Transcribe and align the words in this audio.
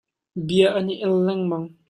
Bia 0.51 0.71
an 0.81 0.87
i 0.95 0.97
el 1.09 1.15
lengmang. 1.29 1.71